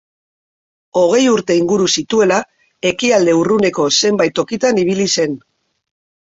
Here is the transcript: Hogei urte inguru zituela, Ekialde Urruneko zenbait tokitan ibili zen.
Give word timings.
Hogei 1.01 1.25
urte 1.33 1.57
inguru 1.59 1.89
zituela, 2.01 2.39
Ekialde 2.93 3.37
Urruneko 3.43 3.87
zenbait 4.01 4.35
tokitan 4.41 4.83
ibili 4.87 5.07
zen. 5.21 5.39